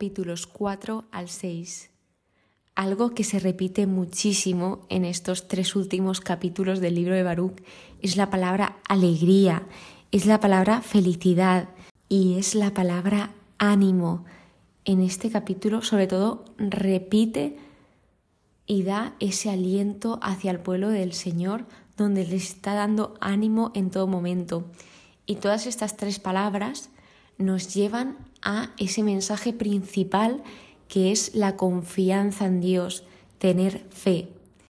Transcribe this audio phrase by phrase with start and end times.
[0.00, 1.90] capítulos 4 al 6.
[2.74, 7.60] Algo que se repite muchísimo en estos tres últimos capítulos del libro de Baruch
[8.00, 9.66] es la palabra alegría,
[10.10, 11.68] es la palabra felicidad
[12.08, 14.24] y es la palabra ánimo.
[14.86, 17.58] En este capítulo, sobre todo, repite
[18.66, 21.66] y da ese aliento hacia el pueblo del Señor,
[21.98, 24.64] donde les está dando ánimo en todo momento.
[25.26, 26.88] Y todas estas tres palabras
[27.36, 30.42] nos llevan a ese mensaje principal
[30.88, 33.04] que es la confianza en Dios,
[33.38, 34.28] tener fe.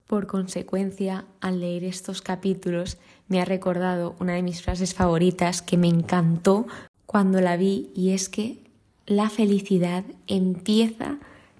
[0.07, 5.77] Por consecuencia, al leer estos capítulos, me ha recordado una de mis frases favoritas que
[5.77, 6.65] me encantó
[7.05, 8.59] cuando la vi y es que
[9.05, 11.19] la felicidad empieza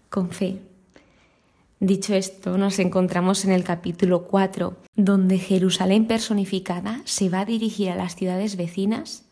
[0.10, 0.60] con fe.
[1.80, 7.92] Dicho esto, nos encontramos en el capítulo 4, donde Jerusalén personificada se va a dirigir
[7.92, 9.27] a las ciudades vecinas,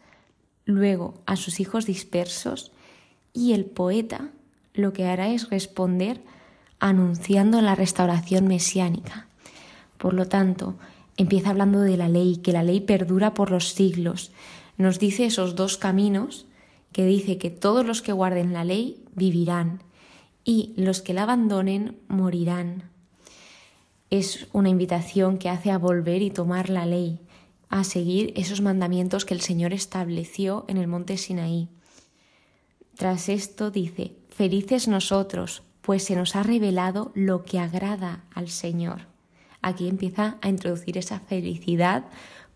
[0.65, 2.71] luego a sus hijos dispersos,
[3.33, 4.29] y el poeta
[4.73, 6.21] lo que hará es responder
[6.79, 9.27] anunciando la restauración mesiánica.
[9.97, 10.75] Por lo tanto,
[11.17, 14.31] empieza hablando de la ley, que la ley perdura por los siglos.
[14.77, 16.45] Nos dice esos dos caminos
[16.91, 19.81] que dice que todos los que guarden la ley vivirán
[20.43, 22.83] y los que la abandonen morirán.
[24.09, 27.19] Es una invitación que hace a volver y tomar la ley,
[27.69, 31.69] a seguir esos mandamientos que el Señor estableció en el monte Sinaí.
[32.95, 39.07] Tras esto dice, felices nosotros, pues se nos ha revelado lo que agrada al Señor.
[39.61, 42.05] Aquí empieza a introducir esa felicidad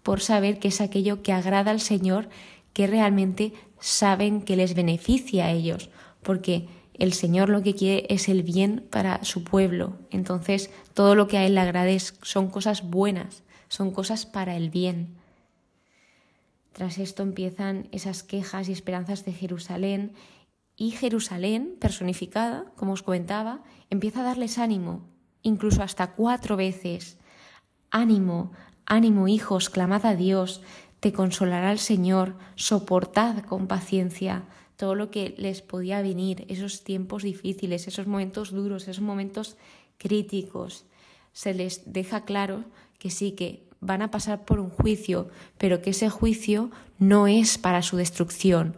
[0.03, 2.29] por saber que es aquello que agrada al Señor,
[2.73, 5.89] que realmente saben que les beneficia a ellos,
[6.23, 9.97] porque el Señor lo que quiere es el bien para su pueblo.
[10.11, 14.69] Entonces, todo lo que a Él le agrade son cosas buenas, son cosas para el
[14.69, 15.15] bien.
[16.73, 20.13] Tras esto empiezan esas quejas y esperanzas de Jerusalén
[20.75, 25.07] y Jerusalén, personificada, como os comentaba, empieza a darles ánimo,
[25.41, 27.17] incluso hasta cuatro veces.
[27.91, 28.51] Ánimo,
[28.85, 30.61] ánimo hijos, clamad a Dios,
[30.99, 34.43] te consolará el Señor, soportad con paciencia
[34.79, 39.57] todo lo que les podía venir, esos tiempos difíciles, esos momentos duros, esos momentos
[39.97, 40.85] críticos.
[41.33, 42.63] Se les deja claro
[42.99, 47.57] que sí, que van a pasar por un juicio, pero que ese juicio no es
[47.57, 48.75] para su destrucción.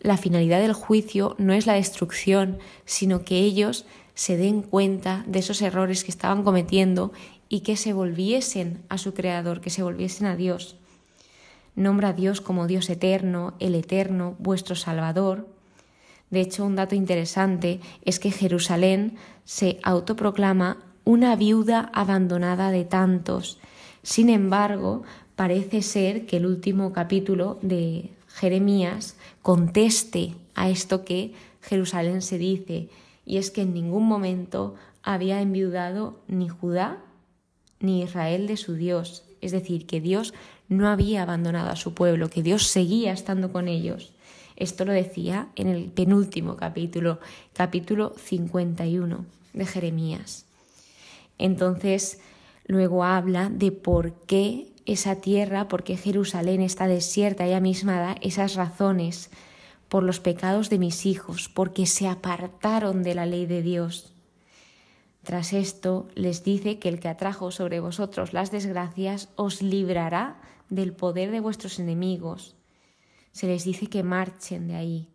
[0.00, 5.40] La finalidad del juicio no es la destrucción, sino que ellos se den cuenta de
[5.40, 7.12] esos errores que estaban cometiendo
[7.48, 10.76] y que se volviesen a su Creador, que se volviesen a Dios.
[11.74, 15.46] Nombra a Dios como Dios eterno, el eterno, vuestro Salvador.
[16.30, 23.58] De hecho, un dato interesante es que Jerusalén se autoproclama una viuda abandonada de tantos.
[24.02, 25.04] Sin embargo,
[25.36, 32.88] parece ser que el último capítulo de Jeremías conteste a esto que Jerusalén se dice,
[33.24, 34.74] y es que en ningún momento
[35.04, 36.98] había enviudado ni Judá
[37.78, 39.22] ni Israel de su Dios.
[39.40, 40.34] Es decir, que Dios
[40.68, 44.12] no había abandonado a su pueblo, que Dios seguía estando con ellos.
[44.56, 47.20] Esto lo decía en el penúltimo capítulo,
[47.52, 50.45] capítulo 51 de Jeremías.
[51.38, 52.20] Entonces,
[52.66, 58.16] luego habla de por qué esa tierra, por qué Jerusalén está desierta, ella misma da
[58.20, 59.30] esas razones
[59.88, 64.12] por los pecados de mis hijos, porque se apartaron de la ley de Dios.
[65.22, 70.92] Tras esto les dice que el que atrajo sobre vosotros las desgracias os librará del
[70.92, 72.54] poder de vuestros enemigos.
[73.32, 75.08] Se les dice que marchen de ahí.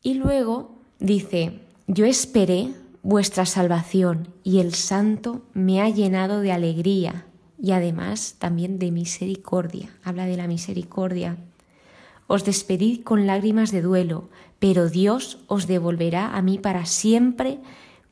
[0.00, 2.72] Y luego dice, yo esperé
[3.08, 7.24] vuestra salvación y el santo me ha llenado de alegría
[7.58, 9.96] y además también de misericordia.
[10.04, 11.38] Habla de la misericordia.
[12.26, 17.60] Os despedid con lágrimas de duelo, pero Dios os devolverá a mí para siempre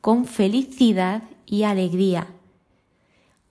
[0.01, 2.29] con felicidad y alegría.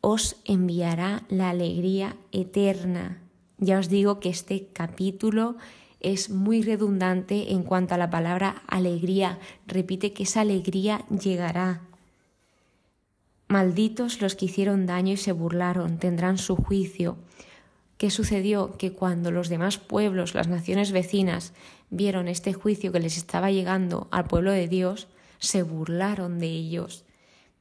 [0.00, 3.22] Os enviará la alegría eterna.
[3.58, 5.54] Ya os digo que este capítulo
[6.00, 9.38] es muy redundante en cuanto a la palabra alegría.
[9.66, 11.80] Repite que esa alegría llegará.
[13.48, 17.16] Malditos los que hicieron daño y se burlaron, tendrán su juicio.
[17.96, 18.76] ¿Qué sucedió?
[18.76, 21.54] Que cuando los demás pueblos, las naciones vecinas,
[21.88, 25.08] vieron este juicio que les estaba llegando al pueblo de Dios,
[25.38, 27.05] se burlaron de ellos.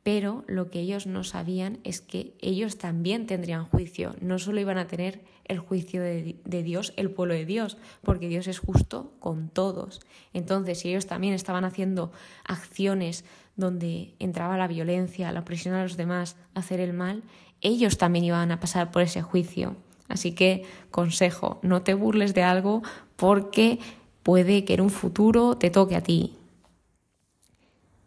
[0.05, 4.77] Pero lo que ellos no sabían es que ellos también tendrían juicio, no solo iban
[4.77, 9.49] a tener el juicio de, Dios, el pueblo de Dios, porque Dios es justo con
[9.49, 10.01] todos.
[10.31, 12.11] Entonces, si ellos también estaban haciendo
[12.47, 13.25] acciones
[13.55, 17.23] donde entraba la violencia, la opresión a los demás, hacer el mal,
[17.61, 19.75] ellos también iban a pasar por ese juicio.
[20.07, 22.83] Así que, consejo, no te burles de algo
[23.15, 23.79] porque
[24.21, 26.35] puede que en un futuro te toque a ti.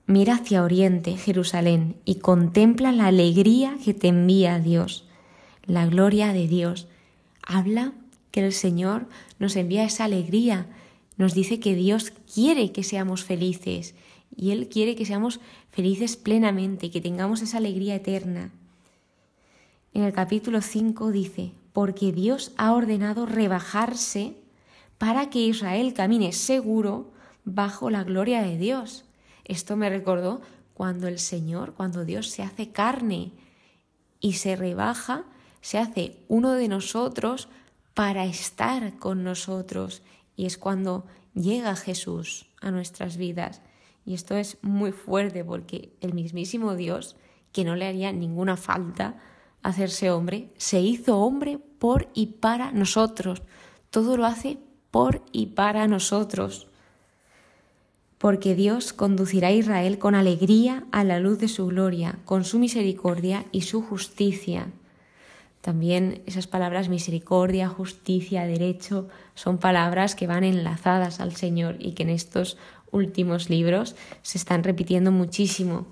[0.08, 5.04] Mira hacia oriente, Jerusalén, y contempla la alegría que te envía Dios,
[5.66, 6.88] la gloria de Dios.
[7.46, 7.92] Habla
[8.30, 9.06] que el Señor
[9.38, 10.66] nos envía esa alegría,
[11.18, 13.94] nos dice que Dios quiere que seamos felices
[14.34, 18.50] y Él quiere que seamos felices plenamente, que tengamos esa alegría eterna.
[19.92, 24.36] En el capítulo 5 dice, porque Dios ha ordenado rebajarse
[24.96, 27.10] para que Israel camine seguro
[27.44, 29.04] bajo la gloria de Dios.
[29.48, 30.42] Esto me recordó
[30.74, 33.32] cuando el Señor, cuando Dios se hace carne
[34.20, 35.24] y se rebaja,
[35.60, 37.48] se hace uno de nosotros
[37.94, 40.02] para estar con nosotros.
[40.36, 43.62] Y es cuando llega Jesús a nuestras vidas.
[44.04, 47.16] Y esto es muy fuerte porque el mismísimo Dios,
[47.50, 49.16] que no le haría ninguna falta
[49.62, 53.42] hacerse hombre, se hizo hombre por y para nosotros.
[53.90, 54.58] Todo lo hace
[54.90, 56.67] por y para nosotros
[58.18, 62.58] porque Dios conducirá a Israel con alegría a la luz de su gloria, con su
[62.58, 64.66] misericordia y su justicia.
[65.60, 72.04] También esas palabras misericordia, justicia, derecho son palabras que van enlazadas al Señor y que
[72.04, 72.56] en estos
[72.90, 75.86] últimos libros se están repitiendo muchísimo.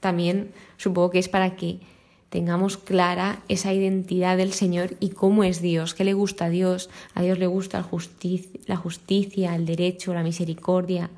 [0.00, 1.80] También supongo que es para que
[2.28, 6.90] tengamos clara esa identidad del Señor y cómo es Dios, qué le gusta a Dios.
[7.14, 7.88] A Dios le gusta
[8.66, 11.10] la justicia, el derecho, la misericordia.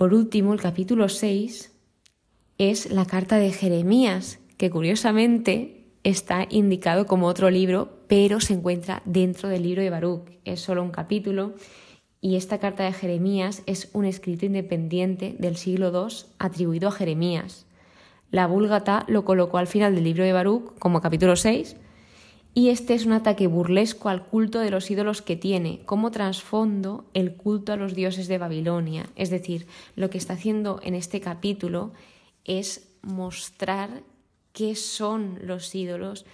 [0.00, 1.72] Por último, el capítulo 6
[2.56, 9.02] es la carta de Jeremías, que curiosamente está indicado como otro libro, pero se encuentra
[9.04, 10.22] dentro del libro de Baruch.
[10.46, 11.52] Es solo un capítulo
[12.22, 17.66] y esta carta de Jeremías es un escrito independiente del siglo II atribuido a Jeremías.
[18.30, 21.76] La Búlgata lo colocó al final del libro de Baruch como capítulo 6
[22.52, 27.04] y este es un ataque burlesco al culto de los ídolos que tiene como trasfondo
[27.14, 29.08] el culto a los dioses de Babilonia.
[29.14, 31.92] Es decir, lo que está haciendo en este capítulo
[32.44, 34.02] es mostrar
[34.52, 36.26] qué son los ídolos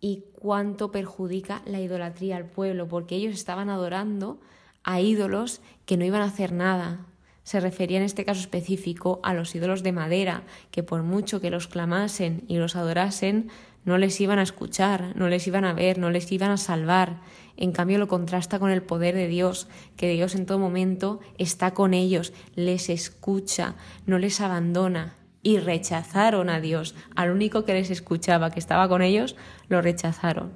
[0.00, 4.40] y cuánto perjudica la idolatría al pueblo, porque ellos estaban adorando
[4.82, 7.06] a ídolos que no iban a hacer nada.
[7.48, 11.48] Se refería en este caso específico a los ídolos de madera, que por mucho que
[11.48, 13.48] los clamasen y los adorasen,
[13.86, 17.22] no les iban a escuchar, no les iban a ver, no les iban a salvar.
[17.56, 19.66] En cambio lo contrasta con el poder de Dios,
[19.96, 25.16] que Dios en todo momento está con ellos, les escucha, no les abandona.
[25.42, 29.36] Y rechazaron a Dios, al único que les escuchaba, que estaba con ellos,
[29.70, 30.52] lo rechazaron.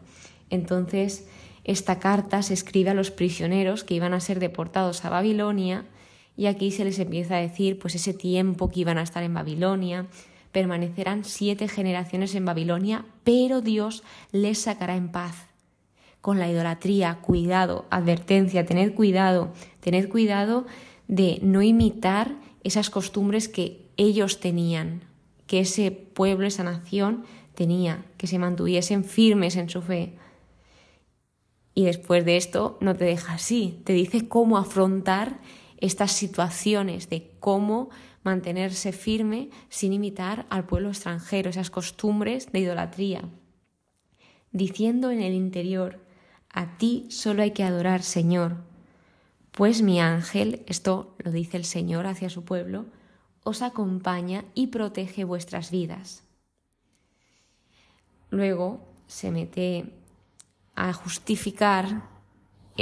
[0.50, 1.26] Entonces,
[1.64, 5.86] esta carta se escribe a los prisioneros que iban a ser deportados a Babilonia
[6.36, 9.34] y aquí se les empieza a decir pues ese tiempo que iban a estar en
[9.34, 10.06] Babilonia,
[10.52, 14.02] permanecerán siete generaciones en Babilonia, pero Dios
[14.32, 15.48] les sacará en paz.
[16.20, 20.66] Con la idolatría, cuidado, advertencia, tened cuidado, tened cuidado
[21.08, 25.02] de no imitar esas costumbres que ellos tenían,
[25.46, 27.24] que ese pueblo, esa nación
[27.54, 30.14] tenía, que se mantuviesen firmes en su fe.
[31.74, 35.40] Y después de esto no te deja así, te dice cómo afrontar
[35.82, 37.90] estas situaciones, de cómo
[38.22, 43.28] mantenerse firme sin imitar al pueblo extranjero, esas costumbres de idolatría,
[44.52, 45.98] diciendo en el interior,
[46.50, 48.58] a ti solo hay que adorar, Señor,
[49.50, 52.86] pues mi ángel, esto lo dice el Señor hacia su pueblo,
[53.42, 56.22] os acompaña y protege vuestras vidas.
[58.30, 59.92] Luego se mete
[60.76, 62.11] a justificar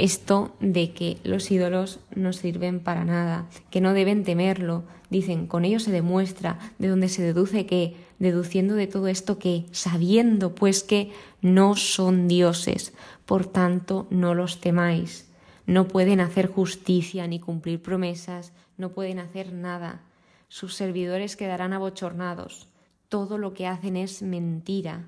[0.00, 4.84] esto de que los ídolos no sirven para nada, que no deben temerlo.
[5.10, 9.66] Dicen, con ello se demuestra, de donde se deduce que, deduciendo de todo esto que,
[9.72, 12.92] sabiendo pues que no son dioses,
[13.26, 15.30] por tanto no los temáis.
[15.66, 20.00] No pueden hacer justicia ni cumplir promesas, no pueden hacer nada.
[20.48, 22.68] Sus servidores quedarán abochornados.
[23.08, 25.06] Todo lo que hacen es mentira.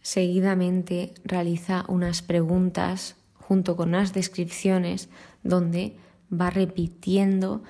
[0.00, 3.16] Seguidamente realiza unas preguntas
[3.52, 5.10] junto con unas descripciones
[5.42, 5.94] donde
[6.32, 7.62] va repitiendo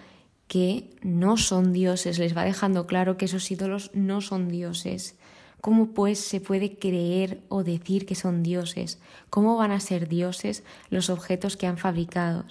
[0.46, 5.16] que no son dioses, les va dejando claro que esos ídolos no son dioses.
[5.60, 9.00] ¿Cómo pues se puede creer o decir que son dioses?
[9.28, 12.44] ¿Cómo van a ser dioses los objetos que han fabricado?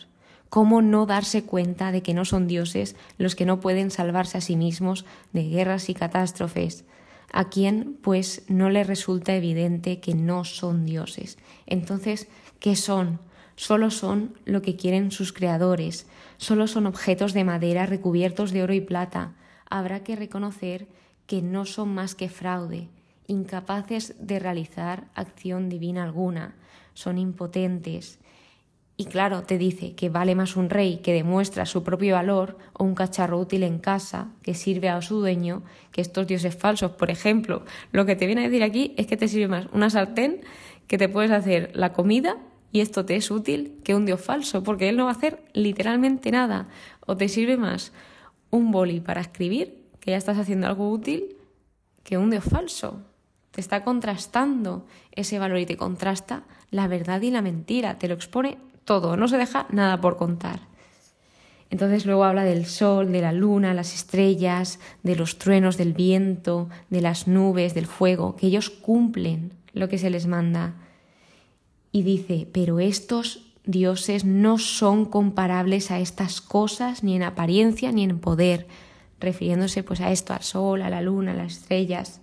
[0.49, 4.41] ¿Cómo no darse cuenta de que no son dioses los que no pueden salvarse a
[4.41, 6.83] sí mismos de guerras y catástrofes?
[7.31, 11.37] A quien pues no le resulta evidente que no son dioses.
[11.65, 12.27] Entonces,
[12.61, 13.19] ¿Qué son?
[13.55, 16.05] Solo son lo que quieren sus creadores,
[16.37, 19.33] solo son objetos de madera recubiertos de oro y plata.
[19.67, 20.87] Habrá que reconocer
[21.25, 22.87] que no son más que fraude,
[23.25, 26.53] incapaces de realizar acción divina alguna,
[26.93, 28.19] son impotentes
[28.95, 32.83] Y claro, te dice que vale más un rey que demuestra su propio valor o
[32.83, 36.91] un cacharro útil en casa que sirve a su dueño que estos dioses falsos.
[36.91, 39.89] Por ejemplo, lo que te viene a decir aquí es que te sirve más una
[39.89, 40.41] sartén
[40.85, 42.37] que te puedes hacer la comida
[42.71, 45.43] y esto te es útil que un dios falso, porque él no va a hacer
[45.53, 46.67] literalmente nada.
[47.05, 47.91] O te sirve más
[48.49, 51.35] un boli para escribir, que ya estás haciendo algo útil,
[52.03, 53.01] que un dios falso.
[53.51, 58.13] Te está contrastando ese valor y te contrasta la verdad y la mentira, te lo
[58.13, 60.71] expone todo, no se deja nada por contar.
[61.69, 66.69] Entonces luego habla del sol, de la luna, las estrellas, de los truenos, del viento,
[66.89, 70.75] de las nubes, del fuego, que ellos cumplen lo que se les manda.
[71.91, 78.03] Y dice, pero estos dioses no son comparables a estas cosas ni en apariencia ni
[78.03, 78.67] en poder,
[79.19, 82.21] refiriéndose pues a esto, al sol, a la luna, a las estrellas.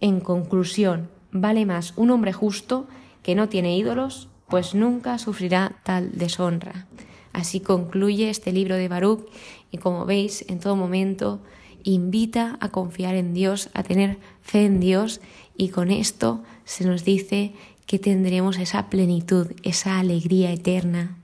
[0.00, 2.86] En conclusión, vale más un hombre justo
[3.22, 6.86] que no tiene ídolos pues nunca sufrirá tal deshonra.
[7.32, 9.26] Así concluye este libro de Baruch
[9.70, 11.40] y como veis, en todo momento
[11.84, 15.22] invita a confiar en Dios, a tener fe en Dios
[15.56, 17.54] y con esto se nos dice
[17.86, 21.18] que tendremos esa plenitud, esa alegría eterna.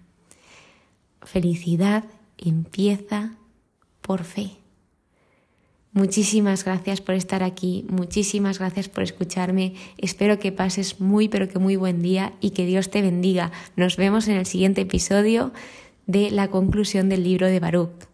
[1.22, 2.04] Felicidad
[2.36, 3.34] empieza
[4.00, 4.52] por fe.
[5.92, 9.74] Muchísimas gracias por estar aquí, muchísimas gracias por escucharme.
[9.96, 13.52] Espero que pases muy pero que muy buen día y que Dios te bendiga.
[13.74, 15.52] Nos vemos en el siguiente episodio
[16.06, 18.07] de la conclusión del libro de Baruch.